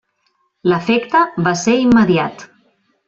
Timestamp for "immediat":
1.83-2.47